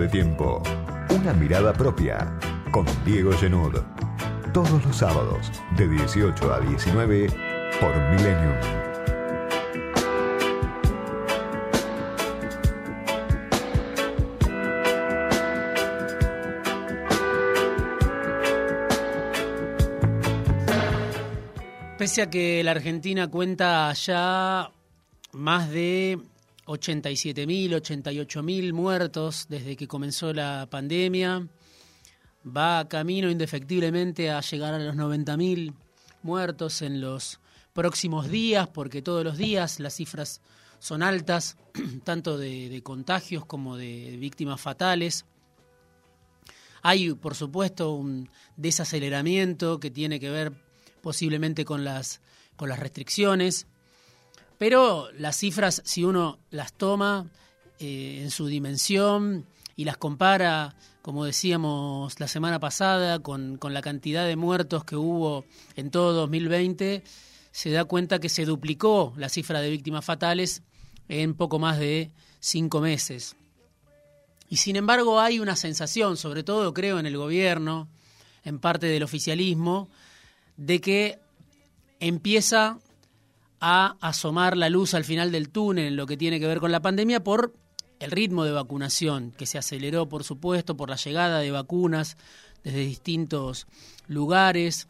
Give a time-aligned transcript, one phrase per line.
[0.00, 0.62] de tiempo.
[1.10, 2.38] Una mirada propia.
[2.72, 3.74] Con Diego Genud.
[4.54, 7.26] Todos los sábados, de 18 a 19,
[7.80, 8.54] por Millennium.
[21.98, 24.70] Pese a que la Argentina cuenta ya
[25.32, 26.18] más de
[26.70, 31.48] 87.000, 88.000 muertos desde que comenzó la pandemia,
[32.46, 35.74] va camino indefectiblemente a llegar a los 90.000
[36.22, 37.40] muertos en los
[37.72, 40.40] próximos días, porque todos los días las cifras
[40.78, 41.56] son altas,
[42.04, 45.26] tanto de, de contagios como de víctimas fatales.
[46.82, 50.52] Hay, por supuesto, un desaceleramiento que tiene que ver
[51.02, 52.20] posiblemente con las,
[52.56, 53.66] con las restricciones,
[54.60, 57.30] pero las cifras, si uno las toma
[57.78, 63.80] eh, en su dimensión y las compara, como decíamos la semana pasada, con, con la
[63.80, 67.02] cantidad de muertos que hubo en todo 2020,
[67.50, 70.62] se da cuenta que se duplicó la cifra de víctimas fatales
[71.08, 73.36] en poco más de cinco meses.
[74.50, 77.88] Y sin embargo hay una sensación, sobre todo creo en el gobierno,
[78.44, 79.88] en parte del oficialismo,
[80.58, 81.18] de que
[81.98, 82.78] empieza
[83.60, 86.72] a asomar la luz al final del túnel en lo que tiene que ver con
[86.72, 87.54] la pandemia por
[87.98, 92.16] el ritmo de vacunación, que se aceleró, por supuesto, por la llegada de vacunas
[92.64, 93.66] desde distintos
[94.08, 94.88] lugares,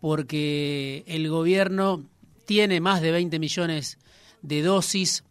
[0.00, 2.04] porque el gobierno
[2.44, 3.98] tiene más de 20 millones
[4.42, 5.24] de dosis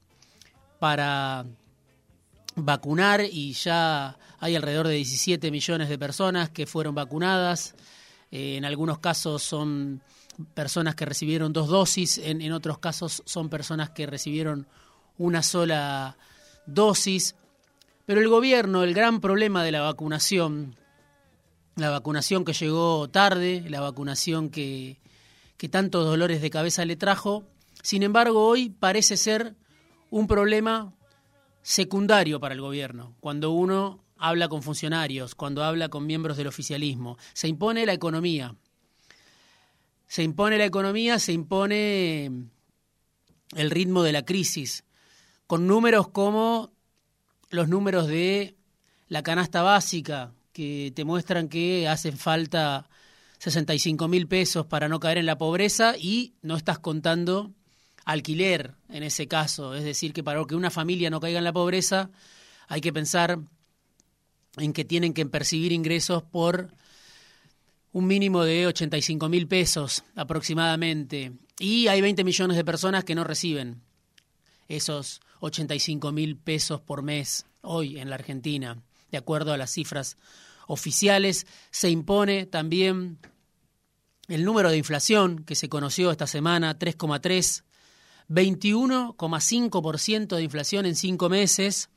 [0.79, 1.45] para
[2.55, 7.75] vacunar y ya hay alrededor de 17 millones de personas que fueron vacunadas.
[8.31, 10.01] Eh, en algunos casos son
[10.53, 14.67] personas que recibieron dos dosis, en, otros casos son personas que recibieron
[15.17, 16.17] una sola
[16.65, 17.35] dosis.
[18.05, 20.75] Pero el gobierno, el gran problema de la vacunación,
[21.75, 24.99] la vacunación que llegó tarde, la vacunación que,
[25.57, 27.43] que tantos dolores de cabeza le trajo,
[27.81, 29.55] sin embargo hoy parece ser
[30.09, 30.93] un problema
[31.61, 37.17] secundario para el gobierno, cuando uno habla con funcionarios, cuando habla con miembros del oficialismo.
[37.33, 38.55] Se impone la economía.
[40.13, 42.25] Se impone la economía, se impone
[43.55, 44.83] el ritmo de la crisis,
[45.47, 46.71] con números como
[47.49, 48.55] los números de
[49.07, 52.87] la canasta básica, que te muestran que hacen falta
[53.39, 57.51] 65 mil pesos para no caer en la pobreza y no estás contando
[58.05, 59.73] alquiler en ese caso.
[59.73, 62.11] Es decir, que para que una familia no caiga en la pobreza
[62.67, 63.39] hay que pensar
[64.57, 66.69] en que tienen que percibir ingresos por
[67.93, 71.31] un mínimo de 85 mil pesos aproximadamente.
[71.59, 73.81] Y hay 20 millones de personas que no reciben
[74.67, 78.81] esos 85 mil pesos por mes hoy en la Argentina.
[79.11, 80.17] De acuerdo a las cifras
[80.67, 83.19] oficiales, se impone también
[84.27, 87.63] el número de inflación que se conoció esta semana, 3,3,
[88.29, 91.91] 21,5% de inflación en cinco meses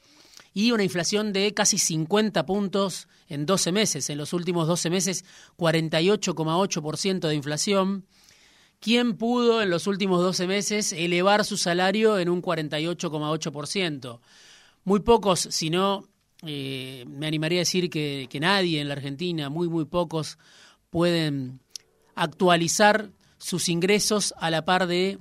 [0.52, 4.10] y una inflación de casi 50 puntos en 12 meses.
[4.10, 5.24] En los últimos 12 meses,
[5.56, 8.06] 48,8% de inflación.
[8.80, 14.20] ¿Quién pudo en los últimos 12 meses elevar su salario en un 48,8%?
[14.84, 16.08] Muy pocos, si no,
[16.42, 20.38] eh, me animaría a decir que, que nadie en la Argentina, muy, muy pocos,
[20.90, 21.60] pueden
[22.14, 25.18] actualizar sus ingresos a la par de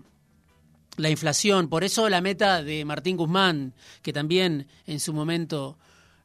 [0.98, 1.70] la inflación.
[1.70, 5.78] Por eso la meta de Martín Guzmán, que también en su momento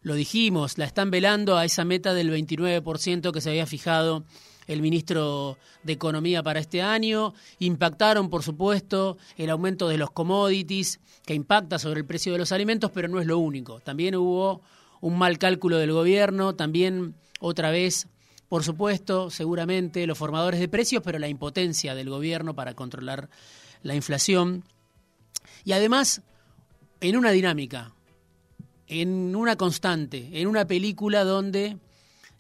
[0.03, 4.25] lo dijimos, la están velando a esa meta del 29% que se había fijado
[4.67, 7.35] el ministro de Economía para este año.
[7.59, 12.53] Impactaron, por supuesto, el aumento de los commodities, que impacta sobre el precio de los
[12.53, 13.81] alimentos, pero no es lo único.
[13.81, 14.63] También hubo
[15.01, 18.07] un mal cálculo del gobierno, también otra vez,
[18.49, 23.29] por supuesto, seguramente los formadores de precios, pero la impotencia del gobierno para controlar
[23.83, 24.65] la inflación.
[25.65, 26.23] Y además,
[27.01, 27.93] en una dinámica,
[28.91, 31.79] en una constante, en una película donde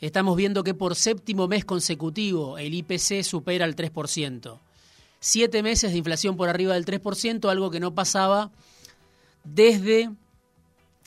[0.00, 4.58] estamos viendo que por séptimo mes consecutivo el IPC supera el 3%.
[5.20, 8.50] Siete meses de inflación por arriba del 3%, algo que no pasaba
[9.44, 10.10] desde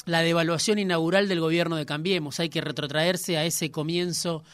[0.06, 2.39] la devaluación inaugural del gobierno de Cambiemos.
[2.39, 4.46] Hay que retrotraerse a ese comienzo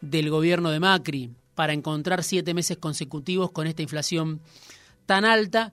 [0.00, 4.40] del gobierno de Macri para encontrar siete meses consecutivos con esta inflación
[5.06, 5.72] tan alta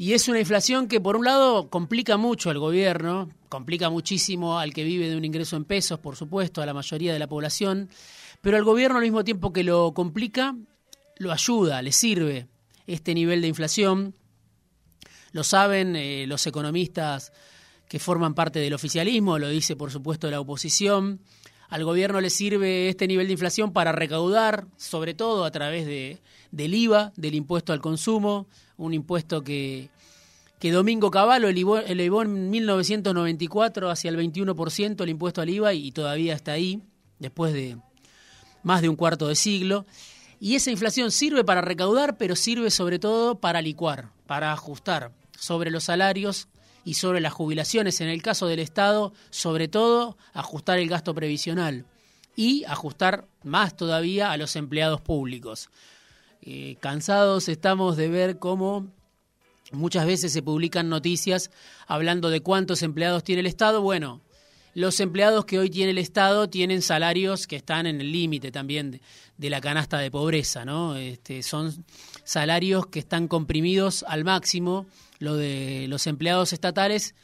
[0.00, 4.72] y es una inflación que por un lado complica mucho al gobierno, complica muchísimo al
[4.72, 7.90] que vive de un ingreso en pesos, por supuesto, a la mayoría de la población,
[8.40, 10.56] pero al gobierno al mismo tiempo que lo complica,
[11.18, 12.48] lo ayuda, le sirve
[12.86, 14.14] este nivel de inflación.
[15.32, 17.30] Lo saben eh, los economistas
[17.86, 21.20] que forman parte del oficialismo, lo dice por supuesto la oposición.
[21.68, 26.22] Al gobierno le sirve este nivel de inflación para recaudar, sobre todo a través de,
[26.52, 28.48] del IVA, del impuesto al consumo,
[28.80, 29.90] un impuesto que,
[30.62, 36.52] Domingo Cavallo elevó, en 1994 hacia el 21% el impuesto al IVA y todavía está
[36.52, 36.82] ahí,
[37.18, 37.76] después de
[38.62, 39.86] más de un cuarto de siglo.
[40.38, 45.70] Y esa inflación sirve para recaudar, pero sirve sobre todo para licuar, para ajustar sobre
[45.70, 46.48] los salarios
[46.84, 51.84] y sobre las jubilaciones, en el caso del Estado, sobre todo ajustar el gasto previsional
[52.36, 55.68] y ajustar más todavía a los empleados públicos.
[56.42, 58.88] Eh, cansados estamos de ver cómo
[59.72, 61.50] muchas veces se publican noticias
[61.86, 63.82] hablando de cuántos empleados tiene el Estado.
[63.82, 64.20] Bueno,
[64.74, 69.00] los empleados que hoy tiene el Estado tienen salarios que están en el límite también
[69.36, 70.96] de, la canasta de pobreza, ¿no?
[70.96, 71.84] Este, son
[72.24, 74.86] salarios que están comprimidos al máximo
[75.18, 77.14] lo de los empleados estatales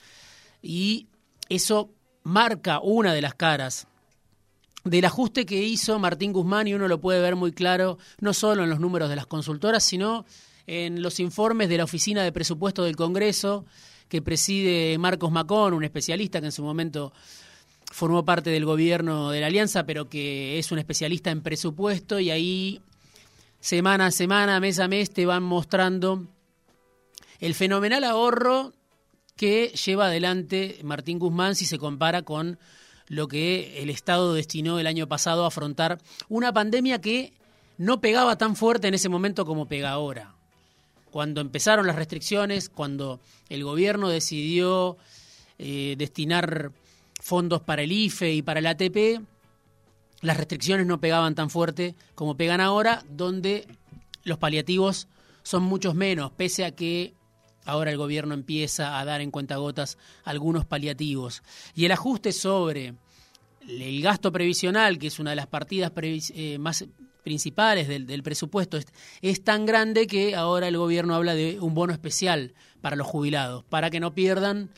[0.61, 1.07] y
[1.49, 1.91] eso
[2.23, 3.87] marca una de las caras
[4.84, 8.64] del ajuste que hizo Martín Guzmán y uno lo puede ver muy claro no solo
[8.64, 10.25] en los números de las consultoras, sino
[10.67, 13.64] en los informes de la Oficina de Presupuesto del Congreso
[14.08, 17.12] que preside Marcos Macón, un especialista que en su momento
[17.90, 22.31] formó parte del gobierno de la Alianza, pero que es un especialista en presupuesto y
[22.31, 22.81] ahí
[23.61, 26.26] semana a semana, mes a mes te van mostrando
[27.40, 28.72] el fenomenal ahorro
[29.37, 32.58] que lleva adelante Martín Guzmán si se compara con
[33.08, 37.32] lo que el Estado destinó el año pasado a afrontar una pandemia que
[37.79, 40.35] no pegaba tan fuerte en ese momento como pega ahora.
[41.11, 44.97] Cuando empezaron las restricciones, cuando el gobierno decidió
[45.58, 46.73] eh, destinar
[47.20, 49.23] fondos para el IFE y para el ATP,
[50.20, 53.67] las restricciones no pegaban tan fuerte como pegan ahora, donde
[54.25, 55.08] los paliativos
[55.43, 57.14] son muchos menos, pese a que
[57.67, 61.43] Ahora el gobierno empieza a dar en cuentagotas algunos paliativos.
[61.75, 62.95] Y el ajuste sobre
[63.69, 66.85] el gasto previsional, que es una de las partidas eh, más
[67.25, 68.79] principales del, presupuesto,
[69.21, 73.65] es, tan grande que ahora el gobierno habla de un bono especial para los jubilados,
[73.65, 74.71] para que no pierdan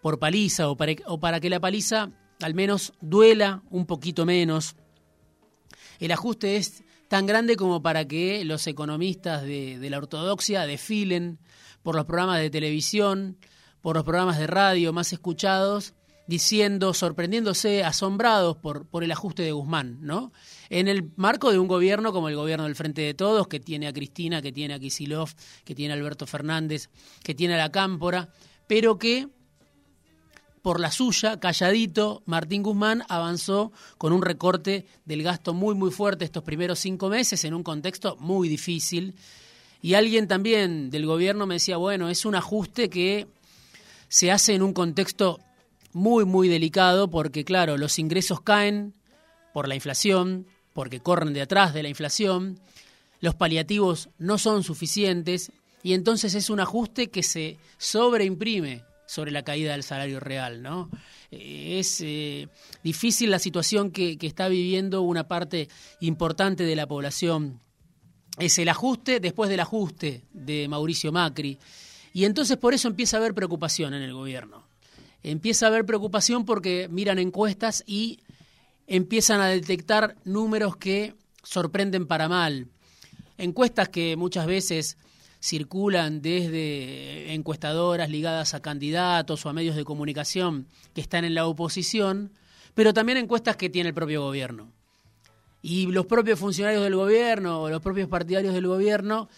[0.00, 4.74] por paliza o para, o para que la paliza al menos duela un poquito menos.
[6.00, 11.38] El ajuste es tan grande como para que los economistas de, la ortodoxia desfilen
[11.82, 13.36] por los programas de televisión,
[13.82, 15.92] por los programas de radio más escuchados,
[16.26, 20.32] diciendo, sorprendiéndose, asombrados por, por el ajuste de Guzmán, ¿no?
[20.70, 23.88] En el marco de un gobierno como el gobierno del Frente de Todos, que tiene
[23.88, 25.28] a Cristina, que tiene a Kisilov,
[25.66, 26.88] que tiene a Alberto Fernández,
[27.22, 28.30] que tiene a la Cámpora,
[28.66, 29.28] pero que
[30.62, 36.24] por la suya, calladito, Martín Guzmán avanzó con un recorte del gasto muy, muy fuerte
[36.24, 39.14] estos primeros cinco meses en un contexto muy difícil.
[39.82, 43.26] Y alguien también del gobierno me decía, bueno, es un ajuste que
[44.08, 45.40] se hace en un contexto
[45.92, 48.94] muy, muy delicado porque, claro, los ingresos caen
[49.52, 52.60] por la inflación, porque corren de atrás de la inflación,
[53.20, 55.50] los paliativos no son suficientes
[55.82, 60.88] y entonces es un ajuste que se sobreimprime sobre la caída del salario real, ¿no?
[61.30, 62.48] Eh, es eh,
[62.82, 65.68] difícil la situación que, que está viviendo una parte
[66.00, 67.60] importante de la población
[68.38, 71.58] es el ajuste después del ajuste de Mauricio Macri.
[72.14, 74.64] Y entonces por eso empieza a haber preocupación en el gobierno.
[75.22, 78.20] Empieza a haber preocupación porque miran encuestas y
[78.86, 82.68] empiezan a detectar números que sorprenden para mal.
[83.36, 84.96] Encuestas que muchas veces
[85.42, 91.46] circulan desde encuestadoras ligadas a candidatos o a medios de comunicación que están en la
[91.46, 92.32] oposición,
[92.74, 94.72] pero también encuestas que tiene el propio gobierno.
[95.60, 99.28] Y los propios funcionarios del gobierno o los propios partidarios del gobierno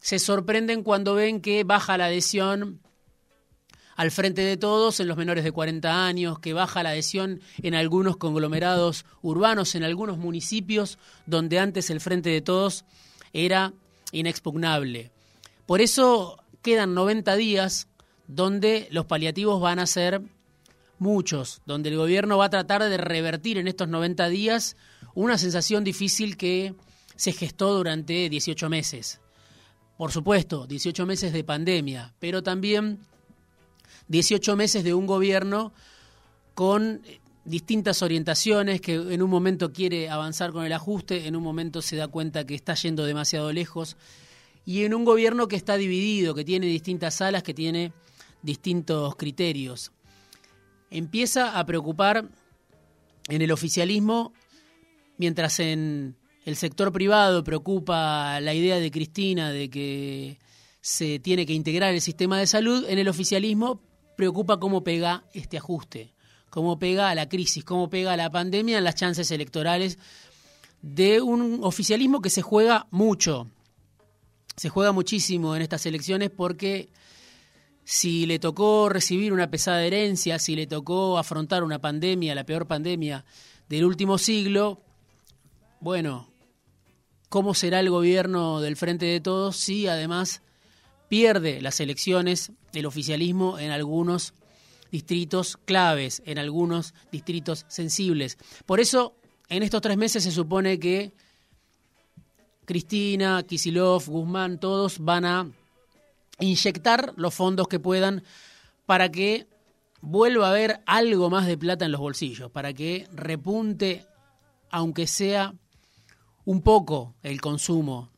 [0.00, 2.80] se sorprenden cuando ven que baja la adhesión
[3.94, 7.74] al frente de todos en los menores de 40 años, que baja la adhesión en
[7.74, 12.84] algunos conglomerados urbanos, en algunos municipios donde antes el frente de todos
[13.32, 13.72] era
[14.12, 15.15] inexpugnable.
[15.66, 17.88] Por eso quedan 90 días
[18.28, 20.22] donde los paliativos van a ser
[20.98, 24.76] muchos, donde el gobierno va a tratar de revertir en estos 90 días
[25.14, 26.74] una sensación difícil que
[27.16, 29.20] se gestó durante 18 meses.
[29.96, 33.00] Por supuesto, 18 meses de pandemia, pero también
[34.08, 35.72] 18 meses de un gobierno
[36.54, 37.02] con
[37.44, 41.96] distintas orientaciones, que en un momento quiere avanzar con el ajuste, en un momento se
[41.96, 43.96] da cuenta que está yendo demasiado lejos,
[44.66, 47.92] y en un gobierno que está dividido, que tiene distintas salas, que tiene
[48.42, 49.92] distintos criterios
[50.90, 52.28] empieza a preocupar
[53.28, 54.32] en el oficialismo,
[55.18, 60.38] mientras en el sector privado preocupa la idea de Cristina de que
[60.80, 63.80] se tiene que integrar el sistema de salud, en el oficialismo
[64.16, 66.14] preocupa cómo pega este ajuste,
[66.50, 69.98] cómo pega a la crisis, cómo pega a la pandemia en las chances electorales
[70.82, 73.50] de un oficialismo que se juega mucho.
[74.56, 76.88] Se juega muchísimo en estas elecciones porque
[77.84, 82.66] si le tocó recibir una pesada herencia, si le tocó afrontar una pandemia, la peor
[82.66, 83.24] pandemia
[83.68, 84.80] del último siglo,
[85.78, 86.28] bueno,
[87.28, 90.42] ¿cómo será el gobierno del Frente de Todos si además
[91.08, 94.34] pierde las elecciones el oficialismo en algunos
[94.90, 98.38] distritos claves, en algunos distritos sensibles?
[98.64, 99.16] Por eso,
[99.48, 101.12] en estos tres meses se supone que
[102.66, 105.50] Cristina, Kisilov, Guzmán, todos van a
[106.40, 108.22] inyectar los fondos que puedan
[108.84, 109.46] para que
[110.02, 114.04] vuelva a haber algo más de plata en los bolsillos, para que repunte,
[114.70, 115.54] aunque sea
[116.44, 118.10] un poco, el consumo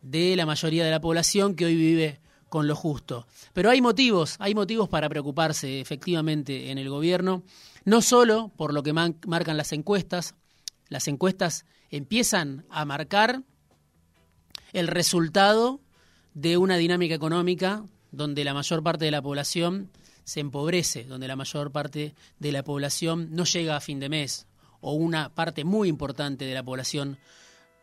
[0.00, 3.26] de la mayoría de la población que hoy vive con lo justo.
[3.52, 7.44] Pero hay motivos, hay motivos para preocuparse efectivamente en el gobierno,
[7.84, 10.34] no solo por lo que marcan las encuestas,
[10.88, 13.42] las encuestas empiezan a marcar
[14.72, 15.80] el resultado
[16.34, 19.90] de una dinámica económica donde la mayor parte de la población
[20.24, 24.46] se empobrece, donde la mayor parte de la población no llega a fin de mes,
[24.80, 27.18] o una parte muy importante de la población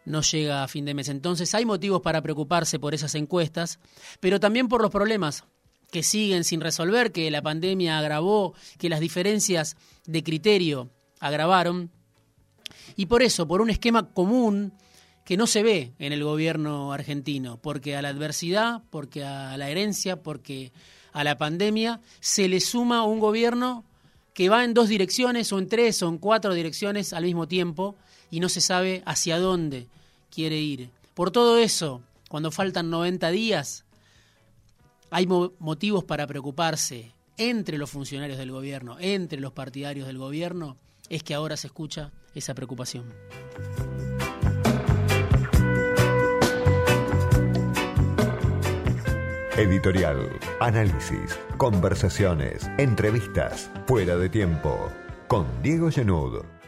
[0.05, 1.10] no llega a fin de mes.
[1.10, 3.79] Entonces hay motivos para preocuparse por esas encuestas,
[4.19, 5.43] pero también por los problemas
[5.91, 11.91] que siguen sin resolver, que la pandemia agravó, que las diferencias de criterio agravaron,
[12.96, 14.74] y por eso, por un esquema común
[15.30, 19.70] que no se ve en el gobierno argentino, porque a la adversidad, porque a la
[19.70, 20.72] herencia, porque
[21.14, 23.84] a la pandemia, se le suma un gobierno
[24.34, 27.96] que va en dos direcciones o en tres o en cuatro direcciones al mismo tiempo
[28.32, 29.86] y no se sabe hacia dónde
[30.32, 30.90] quiere ir.
[31.14, 33.86] Por todo eso, cuando faltan 90 días,
[35.12, 40.76] hay motivos para preocuparse entre los funcionarios del gobierno, entre los partidarios del gobierno,
[41.08, 43.14] es que ahora se escucha esa preocupación.
[49.60, 50.30] Editorial,
[50.62, 54.89] análisis, conversaciones, entrevistas, fuera de tiempo,
[55.28, 56.59] con Diego Genud.